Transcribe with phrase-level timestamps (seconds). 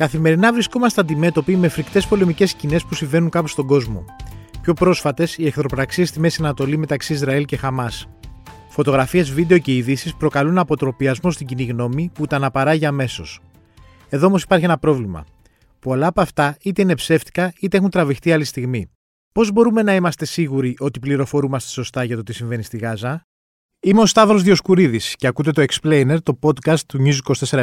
[0.00, 4.04] Καθημερινά βρισκόμαστε αντιμέτωποι με φρικτές πολεμικές σκηνές που συμβαίνουν κάπου στον κόσμο.
[4.62, 8.08] Πιο πρόσφατες, οι εχθροπραξίες στη Μέση Ανατολή μεταξύ Ισραήλ και Χαμάς.
[8.68, 13.40] Φωτογραφίες, βίντεο και ειδήσεις προκαλούν αποτροπιασμό στην κοινή γνώμη που τα αναπαράγει αμέσως.
[14.08, 15.24] Εδώ όμως υπάρχει ένα πρόβλημα.
[15.78, 18.90] Πολλά από αυτά είτε είναι ψεύτικα είτε έχουν τραβηχτεί άλλη στιγμή.
[19.32, 23.24] Πώς μπορούμε να είμαστε σίγουροι ότι πληροφορούμαστε σωστά για το τι συμβαίνει στη Γάζα,
[23.82, 27.62] Είμαι ο Σταύρος Διοσκουρίδης και ακούτε το Explainer, το podcast του News 24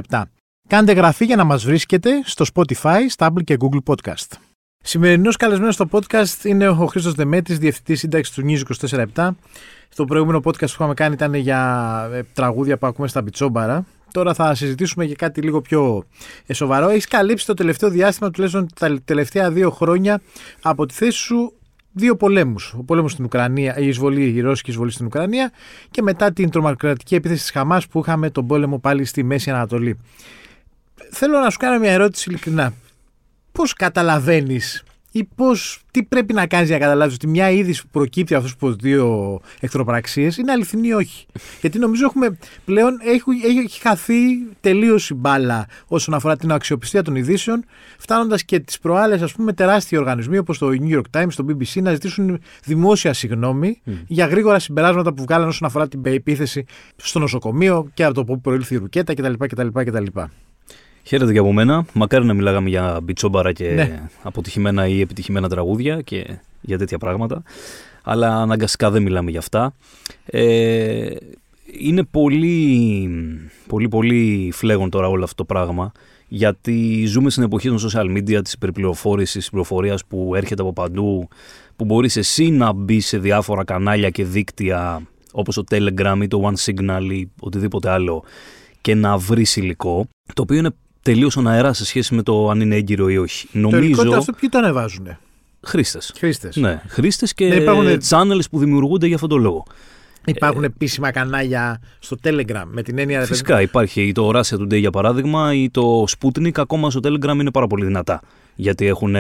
[0.67, 4.37] Κάντε γραφή για να μας βρίσκετε στο Spotify, Stable και Google Podcast.
[4.83, 8.61] Σημερινός καλεσμένος στο podcast είναι ο Χρήστος Δεμέτρης, διευθυντής σύνταξης του News
[9.15, 9.29] 24
[9.89, 13.85] Στο προηγούμενο podcast που είχαμε κάνει ήταν για ε, τραγούδια που ακούμε στα Μπιτσόμπαρα.
[14.11, 16.03] Τώρα θα συζητήσουμε για κάτι λίγο πιο
[16.45, 16.89] ε, σοβαρό.
[16.89, 20.21] Έχεις καλύψει το τελευταίο διάστημα, τουλάχιστον τα τελευταία δύο χρόνια,
[20.61, 21.53] από τη θέση σου
[21.91, 22.75] δύο πολέμους.
[22.77, 25.51] Ο πόλεμος στην Ουκρανία, η εισβολή, η ρώσικη εισβολή στην Ουκρανία
[25.91, 29.99] και μετά την τρομοκρατική επίθεση της Χαμάς που είχαμε τον πόλεμο πάλι στη Μέση Ανατολή.
[31.11, 32.73] Θέλω να σου κάνω μια ερώτηση ειλικρινά.
[33.51, 37.87] Πώς καταλαβαίνεις ή πώς, τι πρέπει να κάνεις για να καταλάβεις ότι μια είδηση που
[37.91, 41.25] προκύπτει από αυτούς τους δύο εχθροπραξίες είναι αληθινή ή όχι;
[41.61, 43.23] Γιατί νομίζω έχουμε πλέον έχει,
[43.65, 44.19] έχει χαθεί
[44.61, 47.65] τελείως η μπάλα όσον αφορά την αξιοπιστία των ειδήσεων,
[47.97, 51.81] φτάνοντας και τις προάλλες, ας πούμε, τεράστιοι οργανισμοί όπως το New York Times, το BBC
[51.81, 57.89] να ζητήσουν δημόσια συγγνώμη για γρήγορα συμπεράσματα που βγάλαν όσον αφορά την επίθεση στο νοσοκομείο
[57.93, 60.05] και από το που προήλθε η ρουκέτα κτλ.
[61.07, 61.85] Χαίρετε και από μένα.
[61.93, 64.09] Μακάρι να μιλάγαμε για μπιτσόμπαρα και ναι.
[64.23, 67.43] αποτυχημένα ή επιτυχημένα τραγούδια και για τέτοια πράγματα.
[68.03, 69.73] Αλλά αναγκαστικά δεν μιλάμε για αυτά.
[70.25, 71.15] Ε,
[71.79, 73.09] είναι πολύ,
[73.67, 75.91] πολύ, πολύ φλέγον τώρα όλο αυτό το πράγμα
[76.27, 81.27] γιατί ζούμε στην εποχή των social media, της υπερπληροφόρησης, της πληροφορίας που έρχεται από παντού,
[81.75, 86.51] που μπορείς εσύ να μπεις σε διάφορα κανάλια και δίκτυα όπως το Telegram ή το
[86.51, 88.23] One Signal ή οτιδήποτε άλλο
[88.81, 90.71] και να βρεις υλικό, το οποίο είναι
[91.11, 93.47] τελείω ο αέρα σε σχέση με το αν είναι έγκυρο ή όχι.
[93.51, 94.17] Το Νομίζω...
[94.17, 95.17] αυτό ποιοι το ανεβάζουν.
[95.61, 96.13] Χρήστες.
[96.17, 96.55] Χρήστες.
[96.55, 97.85] Ναι, χρήστες και ναι, υπάρχουν...
[98.09, 99.65] channels που δημιουργούνται για αυτόν τον λόγο.
[100.25, 103.25] Υπάρχουν ε, επίσημα κανάλια στο Telegram με την έννοια.
[103.25, 107.67] Φυσικά υπάρχει το Russia Today για παράδειγμα ή το Sputnik ακόμα στο Telegram είναι πάρα
[107.67, 108.21] πολύ δυνατά.
[108.55, 109.15] Γιατί έχουν,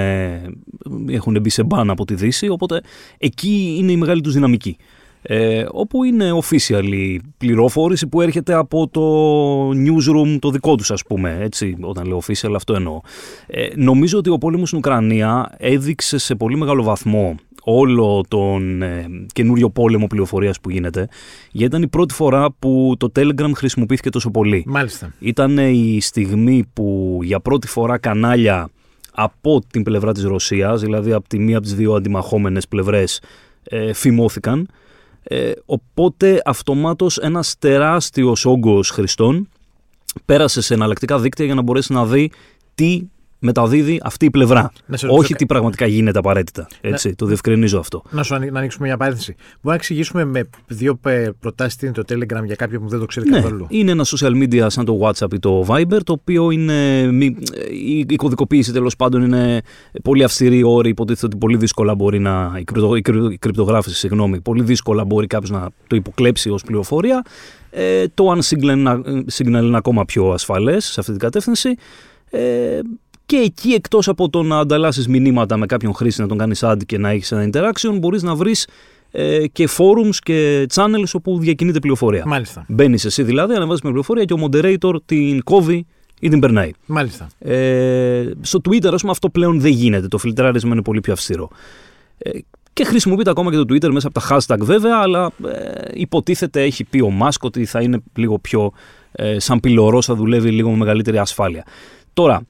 [1.07, 2.81] έχουν μπει σε μπαν από τη Δύση, οπότε
[3.17, 4.77] εκεί είναι η μεγάλη τους δυναμική
[5.21, 11.03] ε, όπου είναι official η πληροφόρηση που έρχεται από το newsroom το δικό τους ας
[11.03, 12.99] πούμε, έτσι, όταν λέω official αυτό εννοώ.
[13.47, 17.35] Ε, νομίζω ότι ο πόλεμος στην Ουκρανία έδειξε σε πολύ μεγάλο βαθμό
[17.69, 21.07] όλο τον ε, καινούριο πόλεμο πληροφορίας που γίνεται,
[21.51, 24.63] γιατί ήταν η πρώτη φορά που το Telegram χρησιμοποιήθηκε τόσο πολύ.
[24.67, 25.13] Μάλιστα.
[25.19, 28.69] Ήταν η στιγμή που για πρώτη φορά κανάλια
[29.11, 33.21] από την πλευρά της Ρωσίας, δηλαδή από τη μία από τις δύο αντιμαχόμενες πλευρές,
[33.63, 34.67] ε, φημώθηκαν
[35.29, 39.49] ε, οπότε αυτομάτως ένας τεράστιος όγκος χρηστών
[40.25, 42.31] πέρασε σε εναλλακτικά δίκτυα για να μπορέσει να δει
[42.75, 43.01] τι
[43.39, 44.71] μεταδίδει αυτή η πλευρά.
[45.09, 46.67] Όχι τι πραγματικά γίνεται απαραίτητα.
[46.81, 48.01] Έτσι, το διευκρινίζω αυτό.
[48.09, 49.35] Να σου να ανοίξουμε μια παρένθεση.
[49.37, 50.99] Μπορούμε να εξηγήσουμε με δύο
[51.39, 54.05] προτάσεις τι είναι το Telegram για κάποιον που δεν το ξέρει ναι, καθόλου; Είναι ένα
[54.05, 57.09] social media σαν το WhatsApp ή το Viber, το οποίο είναι.
[58.07, 59.61] Η κωδικοποίηση τέλος πάντων είναι
[60.03, 60.89] πολύ αυστηρή όρη.
[60.89, 62.55] Υποτίθεται ότι πολύ δύσκολα μπορεί να.
[62.59, 62.95] Η, κρυπτο,
[63.31, 67.25] η κρυπτογράφηση, συγγνώμη, πολύ δύσκολα μπορεί κάποιος να το υποκλέψει ως πληροφορία.
[67.69, 69.01] Ε, το Unsignal
[69.45, 71.75] είναι ακόμα πιο ασφαλές σε αυτή την κατεύθυνση.
[72.29, 72.79] Ε,
[73.27, 76.77] και εκεί εκτός από το να ανταλλάσσεις μηνύματα με κάποιον χρήστη, να τον κάνεις ad
[76.85, 78.67] και να έχεις ένα interaction, μπορείς να βρεις
[79.11, 82.23] ε, και forums και channels όπου διακινείται πληροφορία.
[82.25, 82.65] Μάλιστα.
[82.67, 85.85] Μπαίνεις εσύ δηλαδή, ανεβάζεις μια πληροφορία και ο moderator την κόβει
[86.19, 86.71] ή την περνάει.
[86.85, 87.27] Μάλιστα.
[87.39, 90.07] Ε, στο Twitter, ας πούμε, αυτό πλέον δεν γίνεται.
[90.07, 91.49] Το φιλτράρισμα είναι πολύ πιο αυστηρό.
[92.17, 92.29] Ε,
[92.73, 96.83] και χρησιμοποιείται ακόμα και το Twitter μέσα από τα hashtag βέβαια, αλλά ε, υποτίθεται έχει
[96.83, 98.71] πει ο Μάσκ ότι θα είναι λίγο πιο
[99.11, 101.65] ε, σαν πυλωρό, θα δουλεύει λίγο με μεγαλύτερη ασφάλεια.
[102.13, 102.41] Τώρα,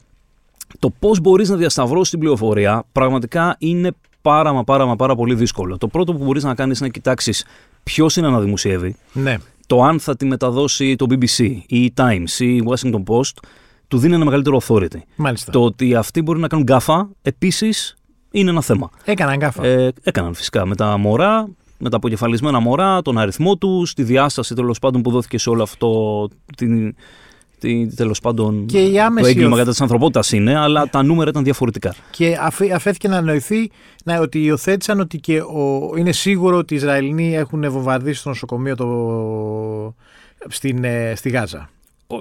[0.79, 3.91] το πώς μπορείς να διασταυρώσεις την πληροφορία πραγματικά είναι
[4.21, 5.77] πάρα μα πάρα μα πάρα πολύ δύσκολο.
[5.77, 7.45] Το πρώτο που μπορείς να κάνεις είναι να κοιτάξεις
[7.83, 8.95] ποιος είναι να δημοσιεύει.
[9.13, 9.37] Ναι.
[9.67, 11.37] Το αν θα τη μεταδώσει το BBC
[11.67, 13.33] ή η Times ή η Washington Post
[13.87, 14.99] του δίνει ένα μεγαλύτερο authority.
[15.15, 15.51] Μάλιστα.
[15.51, 17.97] Το ότι αυτοί μπορεί να κάνουν γκάφα επίσης
[18.31, 18.89] είναι ένα θέμα.
[19.05, 19.65] Έκαναν γκάφα.
[19.65, 24.55] Ε, έκαναν φυσικά με τα μωρά, με τα αποκεφαλισμένα μωρά, τον αριθμό τους, τη διάσταση
[24.55, 26.27] τέλος πάντων που δόθηκε σε όλο αυτό
[26.57, 26.95] την,
[27.95, 31.43] τέλος πάντων και η άμεση το έγκλημα κατά της ανθρωπότητας είναι, αλλά τα νούμερα ήταν
[31.43, 31.95] διαφορετικά.
[32.11, 32.37] Και
[32.73, 33.71] αφέθηκε να νοηθεί
[34.03, 38.75] να, ότι υιοθέτησαν ότι και ο, είναι σίγουρο ότι οι Ισραηλοί έχουν βομβαρδίσει το νοσοκομείο
[38.75, 39.95] το,
[40.47, 41.69] στην, ε, στη Γάζα.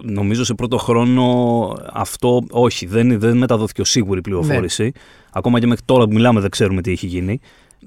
[0.02, 4.82] Νομίζω σε πρώτο χρόνο αυτό όχι, δεν, δεν μεταδόθηκε ως σίγουρη πληροφόρηση.
[4.82, 4.90] Ναι.
[5.32, 7.40] Ακόμα και μέχρι τώρα που μιλάμε δεν ξέρουμε τι έχει γίνει.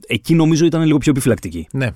[0.07, 1.67] Εκεί νομίζω ήταν λίγο πιο επιφυλακτική.
[1.71, 1.89] Ναι.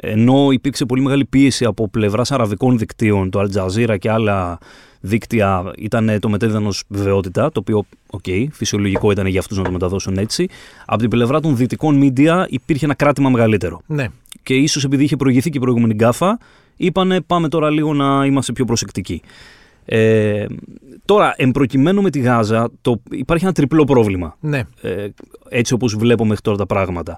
[0.00, 4.58] ενώ υπήρξε πολύ μεγάλη πίεση από πλευράς αραβικών δικτύων, το Al Jazeera και άλλα
[5.02, 9.64] δίκτυα ήταν το μετέδιδαν ως βεβαιότητα, το οποίο, OK, okay, φυσιολογικό ήταν για αυτούς να
[9.64, 10.48] το μεταδώσουν έτσι.
[10.86, 13.80] Από την πλευρά των δυτικών μίντια υπήρχε ένα κράτημα μεγαλύτερο.
[13.86, 14.06] Ναι.
[14.42, 16.38] Και ίσως επειδή είχε προηγηθεί και η προηγούμενη γκάφα,
[16.76, 19.22] είπανε πάμε τώρα λίγο να είμαστε πιο προσεκτικοί.
[19.84, 20.46] Ε,
[21.04, 24.36] τώρα, εμπροκειμένου με τη Γάζα, το, υπάρχει ένα τριπλό πρόβλημα.
[24.40, 24.62] Ναι.
[24.80, 25.08] Ε,
[25.48, 27.16] έτσι όπως βλέπω μέχρι τώρα τα πράγματα.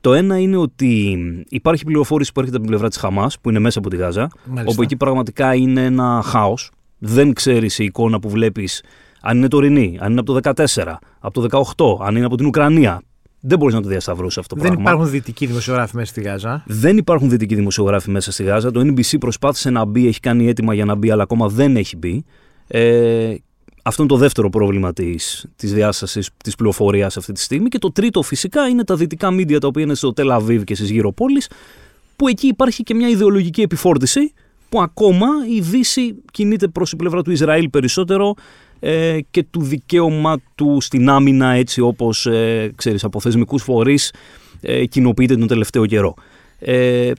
[0.00, 1.18] Το ένα είναι ότι
[1.48, 4.28] υπάρχει πληροφόρηση που έρχεται από την πλευρά της Χαμάς, που είναι μέσα από τη Γάζα,
[4.44, 4.70] Μάλιστα.
[4.70, 6.70] όπου εκεί πραγματικά είναι ένα χάος.
[7.04, 8.82] Δεν ξέρεις η εικόνα που βλέπεις
[9.20, 11.64] αν είναι τωρινή, αν είναι από το 14, από το
[12.00, 13.02] 18, αν είναι από την Ουκρανία.
[13.40, 14.90] Δεν μπορείς να το διασταυρώσεις αυτό το Δεν πράγμα.
[14.90, 16.62] υπάρχουν δυτικοί δημοσιογράφοι μέσα στη Γάζα.
[16.66, 18.70] Δεν υπάρχουν δυτικοί δημοσιογράφοι μέσα στη Γάζα.
[18.70, 21.96] Το NBC προσπάθησε να μπει, έχει κάνει έτοιμα για να μπει, αλλά ακόμα δεν έχει
[21.96, 22.24] μπει.
[22.66, 23.34] Ε,
[23.82, 27.68] αυτό είναι το δεύτερο πρόβλημα της, της διάστασης της πληροφορίας αυτή τη στιγμή.
[27.68, 30.90] Και το τρίτο φυσικά είναι τα δυτικά μίντια τα οποία είναι στο Τελαβίβ και στις
[30.90, 31.48] γύρω πόλεις,
[32.16, 34.32] που εκεί υπάρχει και μια ιδεολογική επιφόρτιση
[34.72, 35.26] που ακόμα
[35.56, 38.34] η Δύση κινείται προς την πλευρά του Ισραήλ περισσότερο
[38.80, 44.12] ε, και του δικαίωμα του στην άμυνα έτσι όπως ε, ξέρεις από θεσμικούς φορείς
[44.60, 46.14] ε, κοινοποιείται τον τελευταίο καιρό.
[46.58, 47.10] Ε,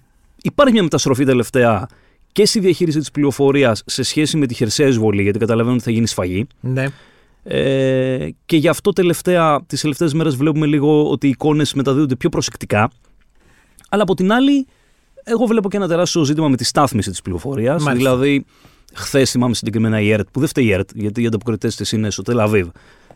[0.41, 1.87] υπάρχει μια μεταστροφή τελευταία
[2.31, 5.91] και στη διαχείριση της πληροφορίας σε σχέση με τη χερσαία εισβολή γιατί καταλαβαίνω ότι θα
[5.91, 6.85] γίνει σφαγή Ναι.
[7.43, 12.29] ε, και γι' αυτό τελευταία, τις τελευταίες μέρες βλέπουμε λίγο ότι οι εικόνες μεταδίδονται πιο
[12.29, 12.91] προσεκτικά
[13.89, 14.67] αλλά από την άλλη
[15.23, 17.93] εγώ βλέπω και ένα τεράστιο ζήτημα με τη στάθμιση της πληροφορίας Μάλιστα.
[17.93, 18.45] δηλαδή
[18.93, 22.09] χθες θυμάμαι συγκεκριμένα η ΕΡΤ που δεν φταίει η ΕΡΤ γιατί οι ανταποκριτές της είναι
[22.09, 22.67] στο Τελαβίβ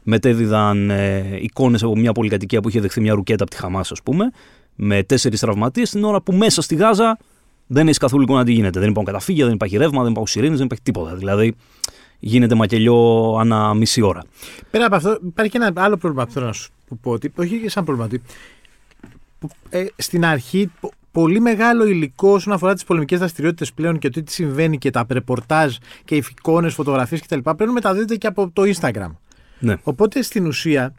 [0.03, 4.01] μετέδιδαν ε, εικόνες από μια πολυκατοικία που είχε δεχθεί μια ρουκέτα από τη Χαμάς ας
[4.03, 4.31] πούμε
[4.75, 7.17] με τέσσερις τραυματίες την ώρα που μέσα στη Γάζα
[7.67, 8.79] δεν έχει καθόλου εικόνα τι γίνεται.
[8.79, 11.15] Δεν υπάρχουν καταφύγια, δεν υπάρχει ρεύμα, δεν υπάρχουν σιρήνες, δεν υπάρχει τίποτα.
[11.15, 11.55] Δηλαδή
[12.19, 14.23] γίνεται μακελιό ανά μισή ώρα.
[14.71, 16.69] Πέρα από αυτό, υπάρχει και ένα άλλο πρόβλημα που θέλω να σου
[17.01, 17.11] πω.
[17.11, 18.07] Ότι, όχι σαν πρόβλημα.
[18.07, 18.21] Ότι,
[19.39, 24.09] που, ε, στην αρχή, πο- πολύ μεγάλο υλικό όσον αφορά τις πολεμικές δραστηριότητες πλέον και
[24.09, 25.75] το τι συμβαίνει και τα ρεπορτάζ
[26.05, 27.37] και οι εικόνες, φωτογραφίες κτλ.
[27.39, 29.11] Πρέπει να μεταδίδεται και από το Instagram.
[29.59, 29.75] Ναι.
[29.83, 30.93] Οπότε στην ουσία,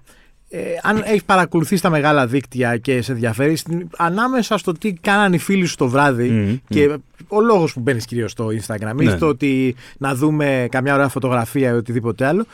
[0.49, 5.37] ε, αν έχεις παρακολουθήσει τα μεγάλα δίκτυα και σε ενδιαφέρει, στην- ανάμεσα στο τι κάνανε
[5.37, 6.97] οι φίλοι σου το βράδυ Μμμ, και
[7.29, 9.17] ο λόγος που μπαίνεις κυρίως στο Instagram ή Ναι.
[9.17, 12.45] στο ότι να δούμε καμιά ωραία φωτογραφία ή οτιδήποτε άλλο,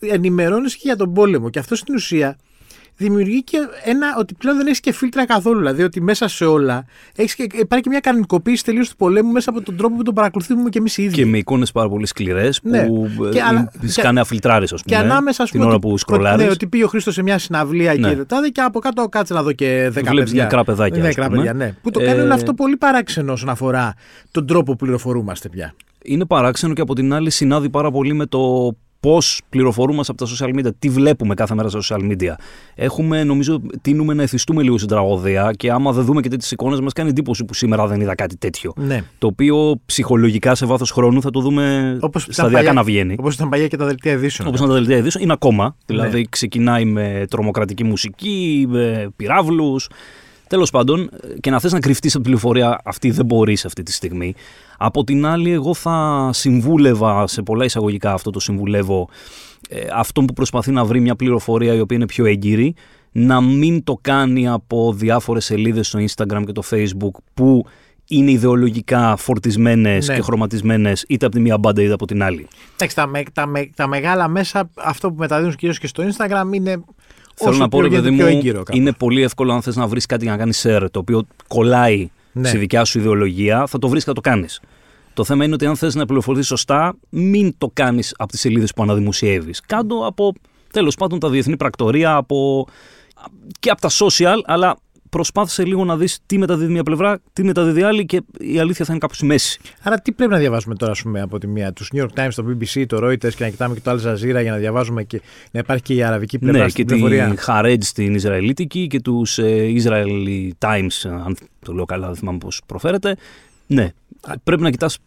[0.00, 1.50] ενημερώνεις και για τον πόλεμο.
[1.50, 2.36] Και αυτό στην ουσία
[2.96, 5.58] δημιουργεί και ένα ότι πλέον δεν έχεις και φίλτρα καθόλου.
[5.58, 6.84] Δηλαδή ότι μέσα σε όλα
[7.16, 10.14] έχεις και, υπάρχει και μια κανονικοποίηση τελείως του πολέμου μέσα από τον τρόπο που τον
[10.14, 11.14] παρακολουθούμε και εμείς οι ίδιοι.
[11.14, 12.86] Και με εικόνες πάρα πολύ σκληρές Ναι.
[12.86, 15.10] που Και ε, αλλά- τις και- κάνει αφιλτράρες ας Και πούμε.
[15.10, 16.44] ανάμεσα, ας την πούμε, ώρα ότι- που σκρολάρεις.
[16.44, 18.14] Ναι, ότι πήγε ο Χρήστος σε μια συναυλία Ναι.
[18.14, 20.42] και τάδε και από κάτω κάτσε να δω και 10 Βλέπεις παιδιά.
[20.42, 21.36] νεκρά παιδάκια, ας Νεκρά πούμε.
[21.36, 21.74] παιδιά, ναι.
[21.82, 23.94] Που το Ε, κάνει όλο αυτό πολύ παράξενο όσον αφορά
[24.30, 25.74] τον τρόπο που πληροφορούμαστε πια.
[26.06, 28.72] είναι παράξενο και από την άλλη συνάδει πάρα πολύ με το
[29.04, 32.32] πώς πληροφορούμαστε από τα social media, τι βλέπουμε κάθε μέρα στα social media.
[32.74, 36.80] Έχουμε, νομίζω, τίνουμε να εθιστούμε λίγο στην τραγωδία και άμα δεν δούμε και τέτοιες εικόνες,
[36.80, 38.72] μας κάνει εντύπωση που σήμερα δεν είδα κάτι τέτοιο.
[38.76, 39.02] Ναι.
[39.18, 43.16] Το οποίο ψυχολογικά σε βάθος χρόνου θα το δούμε Όπως ήταν σταδιακά παλιά- να βγαίνει.
[43.18, 44.48] Όπως ήταν παλιά και τα δελτία ειδήσεων.
[44.48, 45.76] Όπως ήταν τα δελτία ειδήσεων, είναι ακόμα.
[45.86, 46.24] Δηλαδή Ναι.
[46.28, 49.88] ξεκινάει με τρομοκρατική μουσική, με πυράβλους.
[50.48, 51.10] Τέλος πάντων,
[51.40, 54.34] και να θες να κρυφτείς από την πληροφορία αυτή δεν μπορείς αυτή τη στιγμή.
[54.78, 59.08] Από την άλλη, εγώ θα συμβούλευα σε πολλά εισαγωγικά αυτό το συμβουλεύω
[59.68, 62.74] ε, αυτόν που προσπαθεί να βρει μια πληροφορία η οποία είναι πιο έγκυρη
[63.12, 67.66] να μην το κάνει από διάφορες σελίδες στο Instagram και το Facebook που
[68.08, 70.14] είναι ιδεολογικά φορτισμένες Ναι.
[70.14, 72.46] και χρωματισμένες είτε από τη μία μπάντα είτε από την άλλη.
[72.74, 76.54] Εντάξει, τα, με- τα, με- τα μεγάλα μέσα, αυτό που μεταδίδουν κυρίως και στο Instagram
[76.54, 76.84] είναι.
[77.34, 78.58] Θέλω όσο να πω, πιο ρε παιδί γίνεται μου, πιο έγκυρο.
[78.62, 78.76] κάπως.
[78.78, 82.10] είναι πολύ εύκολο αν θες να βρεις κάτι για να κάνεις share, το οποίο κολλάει
[82.32, 82.48] Ναι.
[82.48, 84.60] στη δικιά σου ιδεολογία, θα το βρεις και θα το κάνεις.
[85.14, 88.72] Το θέμα είναι ότι αν θες να πληροφορηθείς σωστά, μην το κάνεις από τις σελίδες
[88.72, 89.60] που αναδημοσιεύεις.
[89.66, 90.32] Κάντο από,
[90.72, 92.66] τέλος πάντων, τα διεθνή πρακτορία, από,
[93.60, 94.76] και από τα social, αλλά
[95.14, 98.92] προσπάθησε λίγο να δεις τι μεταδίδει μια πλευρά, τι μεταδίδει άλλη και η αλήθεια θα
[98.92, 99.60] είναι κάπου στη μέση.
[99.82, 102.28] Άρα, τι πρέπει να διαβάσουμε τώρα, ας πούμε, από τη μία, τους New York Times,
[102.34, 105.22] το BBC, το Reuters και να κοιτάμε και το Al Jazeera για να διαβάζουμε και
[105.50, 109.00] να υπάρχει και η αραβική πλευρά Ναι, στην και την πληροφορία; Χαρέτζ στην Ισραηλίτικη και
[109.00, 113.16] τους ε, Israeli Times, αν το λέω καλά, δεν θυμάμαι πώς προφέρεται.
[113.66, 113.92] Ναι,
[114.44, 114.98] πρέπει να κοιτάς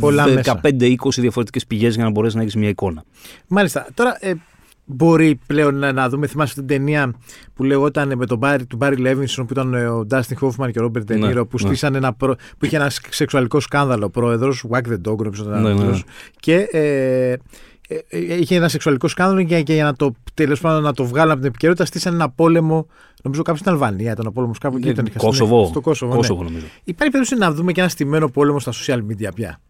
[0.00, 0.60] Πολλά μέσα.
[0.62, 3.04] 15-20 διαφορετικές πηγές για να μπορέσεις να έχεις μια εικόνα.
[3.46, 3.86] Μάλιστα.
[3.94, 4.32] Τώρα, ε,
[4.94, 7.12] μπορεί πλέον να, να δούμε, θυμάσαι αυτή την ταινία
[7.54, 10.78] που λεγόταν με τον Μπάρι, του Μπάρι Λέβινσον που ήταν ε, ο Ντάστιν Χόφμαν και
[10.78, 11.66] ο Ρόμπερτ Ναι, Ντενίρο που ναι.
[11.66, 12.34] στήσαν ένα προ...
[12.58, 15.80] που είχε ένας σεξουαλικό σκάνδαλο ο πρόεδρος, Wack the Dog, νομίζω ήταν ο Ναι, ναι.
[15.80, 16.04] τίτλος.
[16.40, 17.30] Και ε,
[17.88, 21.04] ε, ε, είχε ένα σεξουαλικό σκάνδαλο και, και για να το, τέλος πάντων, να το
[21.06, 22.86] βγάλουν από την επικαιρότητα στήσαν ένα πόλεμο.
[23.22, 24.88] Νομίζω κάπου στην Αλβανία ήταν ο πόλεμος κάπου εκεί.
[24.88, 25.66] Ε, Ήταν, είχα Κόσοβο.
[25.66, 26.12] Στο Κόσοβο.
[26.12, 26.18] ναι.
[26.18, 26.64] Κόσοβο νομίζω.
[26.84, 29.60] Υπάρχει περίπτωση να δούμε και ένα στημένο πόλεμο στα social media πια.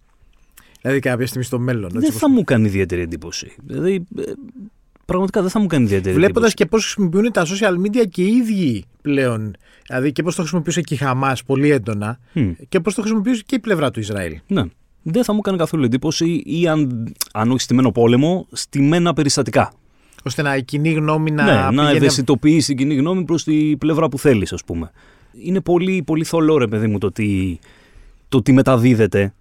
[0.81, 1.85] Δηλαδή κάποια στιγμή στο μέλλον.
[1.85, 3.53] έτσι Δεν όπως- θα μου κάνει ιδιαίτερη εντύπωση.
[3.65, 4.23] Δηλαδή, ε,
[5.11, 8.37] πραγματικά δεν θα μου κάνει ιδιαίτερη Βλέποντας και πώς χρησιμοποιούν τα social media και οι
[8.37, 9.55] ίδιοι πλέον.
[9.87, 12.52] Δηλαδή και πώς το χρησιμοποιούσε και η Χαμάς πολύ έντονα mm.
[12.69, 14.38] και πώς το χρησιμοποιούσε και η πλευρά του Ισραήλ.
[14.47, 14.62] Ναι.
[15.02, 19.73] Δεν θα μου κάνει καθόλου εντύπωση ή αν, αν όχι στημένο πόλεμο, στημένα περιστατικά.
[20.23, 21.45] Ώστε να η κοινή γνώμη να.
[21.45, 21.75] Ναι, πηγαίνει...
[21.75, 24.90] να ευαισθητοποιήσει την κοινή γνώμη προς την πλευρά που θέλεις, ας πούμε.
[25.45, 27.59] Είναι πολύ, πολύ θολό, ρε παιδί μου, το τι,
[28.29, 29.35] το τι μεταδίδεται.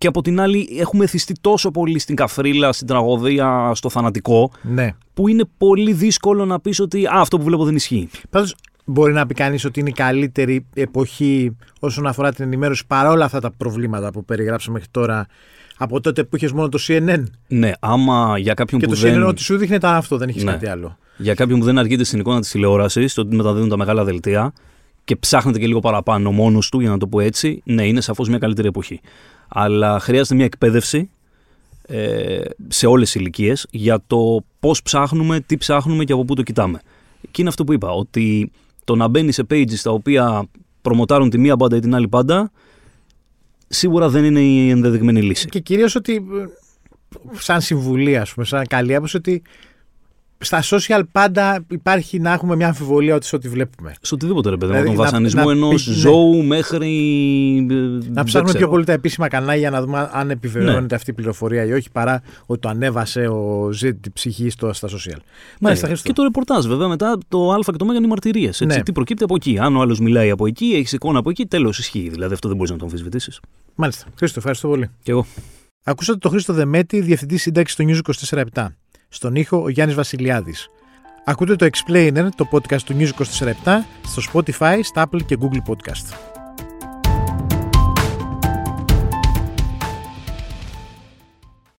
[0.00, 4.94] Και από την άλλη, έχουμε θυστεί τόσο πολύ στην καφρίλα, στην τραγωδία, στο θανατικό, ναι.
[5.14, 8.08] που είναι πολύ δύσκολο να πεις ότι Α, αυτό που βλέπω δεν ισχύει.
[8.30, 8.54] Πάντως,
[8.84, 13.40] μπορεί να πει κανείς ότι είναι η καλύτερη εποχή όσον αφορά την ενημέρωση παρόλα αυτά
[13.40, 15.26] τα προβλήματα που περιγράψαμε μέχρι τώρα
[15.76, 17.22] από τότε που είχες μόνο το CNN.
[17.48, 19.22] Ναι, άμα για κάποιον και που το δεν.
[19.22, 20.50] CNN ότι σου δείχνει ήταν αυτό, δεν έχεις ναι.
[20.50, 20.98] κάτι άλλο.
[21.16, 24.52] Για κάποιον που δεν αργείται στην εικόνα της τηλεόρασης, το ότι μεταδίδουν τα μεγάλα δελτία
[25.10, 28.28] και ψάχνεται και λίγο παραπάνω μόνος του, για να το πω έτσι, ναι, είναι σαφώς
[28.28, 29.00] μια καλύτερη εποχή.
[29.48, 31.10] Αλλά χρειάζεται μια εκπαίδευση
[31.82, 36.42] ε, σε όλες τι ηλικίες για το πώς ψάχνουμε, τι ψάχνουμε και από πού το
[36.42, 36.80] κοιτάμε.
[37.30, 38.50] Και είναι αυτό που είπα, ότι
[38.84, 40.48] το να μπαίνει σε pages τα οποία
[40.82, 42.50] προμοτάρουν τη μία μπάντα ή την άλλη μπάντα,
[43.68, 45.48] σίγουρα δεν είναι η ενδεδειγμένη λύση.
[45.48, 46.44] Και κυρίως ότι, ε,
[47.38, 49.42] σαν συμβουλή, ας πούμε, σαν καλή άποψη, ότι
[50.42, 53.94] στα social πάντα υπάρχει να έχουμε μια αμφιβολία ότι σε ό,τι βλέπουμε.
[54.00, 55.94] Σε οτιδήποτε ρε παιδί, δηλαδή, τον βασανισμό ενός ναι.
[55.94, 56.90] ζώου μέχρι.
[58.12, 60.94] Να ψάχνουμε πιο πολύ τα επίσημα κανάλια για να δούμε αν επιβεβαιώνεται ναι.
[60.94, 64.88] αυτή η πληροφορία ή όχι, παρά ότι το ανέβασε ο Z την ψυχή στο, στα
[64.88, 65.18] social.
[65.60, 65.94] Μάλιστα, ναι.
[66.02, 68.60] Και το ρεπορτάζ βέβαια μετά το Α και το Μ είναι οι μαρτυρίες.
[68.60, 68.82] Ναι.
[68.82, 69.58] Τι προκύπτει από εκεί.
[69.58, 72.08] Αν ο άλλος μιλάει από εκεί, έχεις εικόνα από εκεί, τέλος ισχύει.
[72.08, 73.40] Δηλαδή αυτό δεν μπορείς να το αμφισβητήσεις.
[73.74, 74.04] Μάλιστα.
[74.16, 74.90] Χρήστο, ευχαριστώ πολύ.
[75.02, 75.26] Και εγώ.
[75.84, 78.44] Ακούσατε τον Χρήστο Δεμέτη, διευθυντή σύνταξης στο News 24
[79.12, 80.68] στον ήχο ο Γιάννης Βασιλιάδης.
[81.24, 86.29] Ακούτε το Explainer, το podcast του News 24 στο Spotify, στα Apple και Google Podcast.